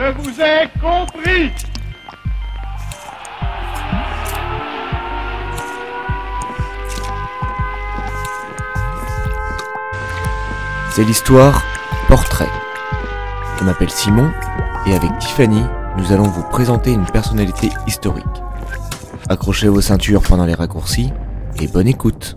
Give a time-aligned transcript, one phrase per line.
[0.00, 1.50] Je vous ai compris
[10.92, 11.64] C'est l'histoire
[12.06, 12.46] Portrait.
[13.58, 14.30] Je m'appelle Simon
[14.86, 15.62] et avec Tiffany,
[15.96, 18.24] nous allons vous présenter une personnalité historique.
[19.28, 21.10] Accrochez vos ceintures pendant les raccourcis
[21.60, 22.36] et bonne écoute.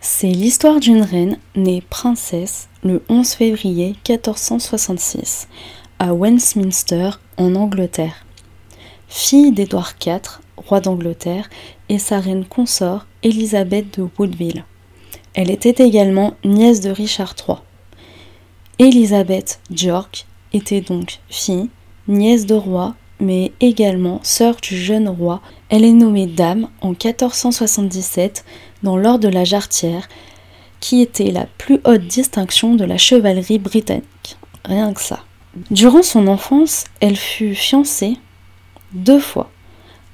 [0.00, 5.48] C'est l'histoire d'une reine née princesse le 11 février 1466
[5.98, 8.24] à Westminster en Angleterre.
[9.08, 11.48] Fille d'Édouard IV, roi d'Angleterre,
[11.88, 14.64] et sa reine consort Élisabeth de Woodville.
[15.34, 17.58] Elle était également nièce de Richard III.
[18.78, 21.70] Élisabeth York était donc fille,
[22.08, 25.40] nièce de roi, mais également sœur du jeune roi.
[25.68, 28.44] Elle est nommée dame en 1477
[28.82, 30.08] dans l'ordre de la Jarretière,
[30.80, 34.36] qui était la plus haute distinction de la chevalerie britannique.
[34.64, 35.20] Rien que ça.
[35.70, 38.16] Durant son enfance, elle fut fiancée
[38.92, 39.50] deux fois,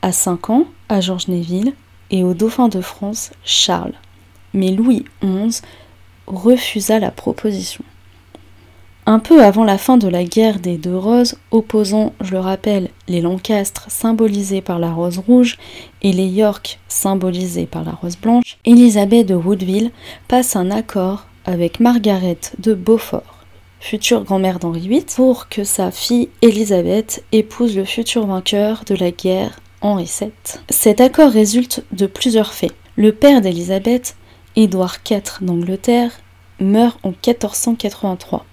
[0.03, 1.73] à 5 ans à Georges Neville
[2.11, 3.95] et au dauphin de France Charles.
[4.53, 5.63] Mais Louis XI
[6.27, 7.85] refusa la proposition.
[9.07, 12.91] Un peu avant la fin de la guerre des deux roses, opposant, je le rappelle,
[13.09, 15.57] les Lancastres symbolisés par la rose rouge
[16.03, 19.91] et les York symbolisés par la rose blanche, Élisabeth de Woodville
[20.29, 23.40] passe un accord avec Margaret de Beaufort
[23.81, 29.11] future grand-mère d'Henri VIII, pour que sa fille Élisabeth épouse le futur vainqueur de la
[29.11, 30.31] guerre, Henri VII.
[30.69, 32.73] Cet accord résulte de plusieurs faits.
[32.97, 34.17] Le père d'Élisabeth,
[34.55, 36.13] Édouard IV d'Angleterre,
[36.61, 38.45] meurt en 1483.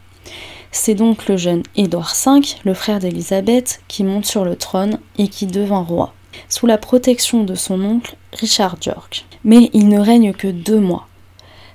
[0.71, 5.27] C'est donc le jeune Édouard V, le frère d'Élisabeth, qui monte sur le trône et
[5.27, 6.13] qui devint roi,
[6.49, 9.25] sous la protection de son oncle Richard York.
[9.43, 11.07] Mais il ne règne que deux mois.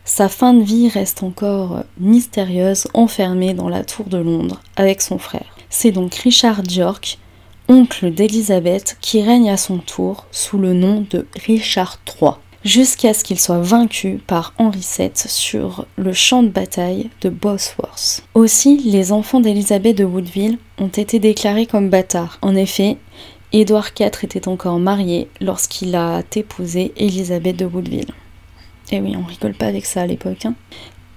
[0.05, 5.19] Sa fin de vie reste encore mystérieuse, enfermée dans la tour de Londres avec son
[5.19, 5.57] frère.
[5.71, 7.19] C'est donc Richard York,
[7.69, 12.33] oncle d'Élisabeth, qui règne à son tour sous le nom de Richard III,
[12.65, 18.25] jusqu'à ce qu'il soit vaincu par Henri VII sur le champ de bataille de Bosworth.
[18.35, 22.39] Aussi, les enfants d'Élisabeth de Woodville ont été déclarés comme bâtards.
[22.43, 22.99] En effet,
[23.53, 28.13] Édouard IV était encore marié lorsqu'il a épousé Élisabeth de Woodville.
[28.91, 30.45] Et eh oui, on rigole pas avec ça à l'époque.
[30.45, 30.55] Hein.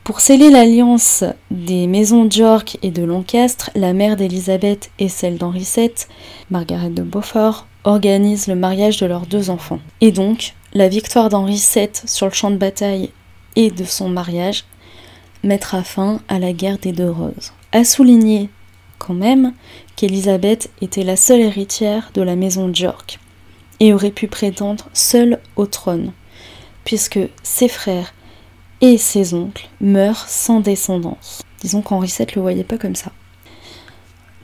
[0.06, 5.68] Pour sceller l'alliance des maisons d'York et de Lancastre, la mère d'Élisabeth et celle d'Henri
[5.76, 5.90] VII,
[6.52, 9.80] Margaret de Beaufort, organisent le mariage de leurs deux enfants.
[10.02, 13.10] Et donc, la victoire d'Henri VII sur le champ de bataille
[13.56, 14.66] et de son mariage
[15.44, 17.54] mettra fin à la guerre des deux roses.
[17.72, 18.50] À souligner
[19.00, 19.54] quand même
[19.96, 23.20] qu'Élisabeth était la seule héritière de la maison d'York
[23.80, 26.12] et aurait pu prétendre seule au trône
[26.86, 28.14] puisque ses frères
[28.82, 31.44] et ses oncles meurent sans descendance.
[31.60, 33.12] Disons qu'Henri VII le voyait pas comme ça.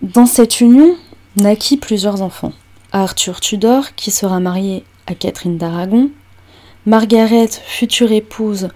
[0.02, 0.96] Dans cette union
[1.36, 2.54] naquit plusieurs enfants.
[2.92, 6.10] Arthur Tudor, qui sera marié à Catherine d'Aragon,
[6.86, 8.70] Margaret, future épouse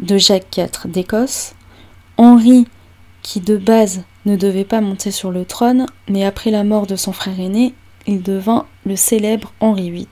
[0.00, 1.54] de Jacques IV d'Écosse,
[2.18, 2.66] Henri,
[3.22, 6.96] qui de base ne devait pas monter sur le trône, mais après la mort de
[6.96, 7.74] son frère aîné,
[8.06, 10.06] il devint le célèbre Henri VIII,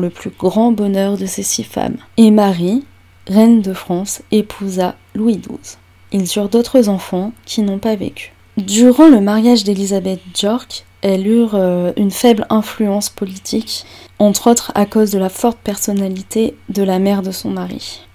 [0.00, 1.96] le plus grand bonheur de ces six femmes.
[2.16, 2.84] Et Marie,
[3.26, 5.76] reine de France, épousa Louis XII.
[6.12, 8.32] Ils eurent d'autres enfants qui n'ont pas vécu.
[8.56, 13.84] Durant le mariage d'Elisabeth York, elle eurent euh, une faible influence politique,
[14.18, 18.06] entre autres à cause de la forte personnalité de la mère de son mari.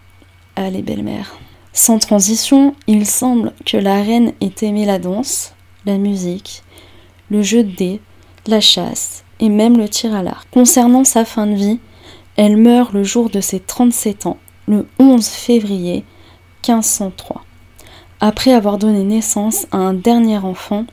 [0.56, 1.38] Allez, belle-mère.
[1.74, 5.54] Sans transition, il semble que la reine ait aimé la danse,
[5.86, 6.64] la musique,
[7.30, 8.02] le jeu de dés,
[8.48, 10.48] la chasse et même le tir à l'arc.
[10.52, 11.80] Concernant sa fin de vie,
[12.36, 16.06] elle meurt le jour de ses 37 ans, le 11 février
[16.68, 17.44] 1503.
[18.22, 20.86] Après avoir donné naissance à un dernier enfant,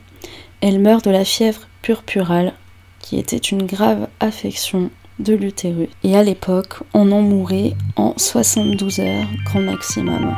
[0.61, 2.53] elle meurt de la fièvre purpurale,
[2.99, 5.89] qui était une grave affection de l'utérus.
[6.03, 10.35] Et à l'époque, on en mourait en 72 heures, grand maximum.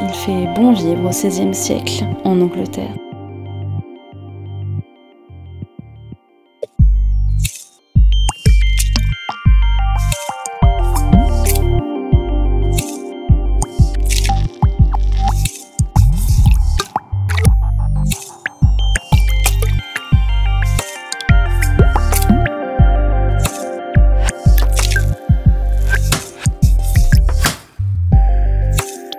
[0.00, 2.94] Il fait bon vivre au XVIe siècle en Angleterre.